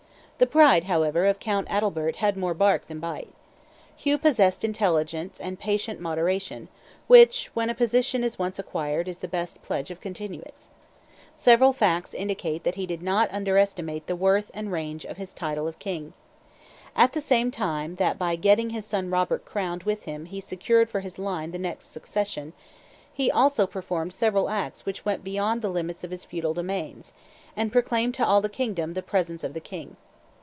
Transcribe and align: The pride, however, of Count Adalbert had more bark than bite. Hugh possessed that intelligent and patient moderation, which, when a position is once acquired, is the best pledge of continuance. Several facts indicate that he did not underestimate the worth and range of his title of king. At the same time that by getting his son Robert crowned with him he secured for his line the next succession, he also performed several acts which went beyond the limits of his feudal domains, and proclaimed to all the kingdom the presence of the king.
The 0.37 0.47
pride, 0.47 0.85
however, 0.85 1.27
of 1.27 1.37
Count 1.37 1.67
Adalbert 1.69 2.15
had 2.15 2.35
more 2.35 2.55
bark 2.55 2.87
than 2.87 2.99
bite. 2.99 3.31
Hugh 3.95 4.17
possessed 4.17 4.61
that 4.61 4.67
intelligent 4.69 5.39
and 5.39 5.59
patient 5.59 5.99
moderation, 5.99 6.67
which, 7.05 7.51
when 7.53 7.69
a 7.69 7.75
position 7.75 8.23
is 8.23 8.39
once 8.39 8.57
acquired, 8.57 9.07
is 9.07 9.19
the 9.19 9.27
best 9.27 9.61
pledge 9.61 9.91
of 9.91 10.01
continuance. 10.01 10.71
Several 11.35 11.73
facts 11.73 12.15
indicate 12.15 12.63
that 12.63 12.73
he 12.73 12.87
did 12.87 13.03
not 13.03 13.29
underestimate 13.31 14.07
the 14.07 14.15
worth 14.15 14.49
and 14.55 14.71
range 14.71 15.05
of 15.05 15.17
his 15.17 15.31
title 15.31 15.67
of 15.67 15.77
king. 15.77 16.13
At 16.95 17.13
the 17.13 17.21
same 17.21 17.51
time 17.51 17.97
that 17.97 18.17
by 18.17 18.35
getting 18.35 18.71
his 18.71 18.87
son 18.87 19.11
Robert 19.11 19.45
crowned 19.45 19.83
with 19.83 20.05
him 20.05 20.25
he 20.25 20.39
secured 20.41 20.89
for 20.89 21.01
his 21.01 21.19
line 21.19 21.51
the 21.51 21.59
next 21.59 21.91
succession, 21.93 22.53
he 23.13 23.29
also 23.29 23.67
performed 23.67 24.11
several 24.15 24.49
acts 24.49 24.87
which 24.87 25.05
went 25.05 25.23
beyond 25.23 25.61
the 25.61 25.69
limits 25.69 26.03
of 26.03 26.09
his 26.09 26.23
feudal 26.25 26.55
domains, 26.55 27.13
and 27.55 27.71
proclaimed 27.71 28.15
to 28.15 28.25
all 28.25 28.41
the 28.41 28.49
kingdom 28.49 28.95
the 28.95 29.03
presence 29.03 29.43
of 29.43 29.53
the 29.53 29.59
king. 29.59 29.97